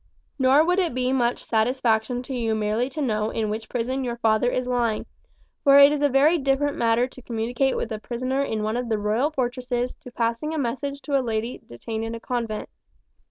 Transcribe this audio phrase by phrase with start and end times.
[0.39, 4.17] Nor would it be much satisfaction to you merely to know in which prison your
[4.17, 5.05] father is lying,
[5.63, 8.89] for it is a very different matter to communicate with a prisoner in one of
[8.89, 12.67] the royal fortresses to passing a message to a lady detained in a convent.